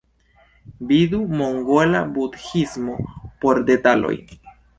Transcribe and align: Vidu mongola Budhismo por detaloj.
Vidu 0.91 1.19
mongola 1.41 2.01
Budhismo 2.15 2.97
por 3.45 3.63
detaloj. 3.71 4.17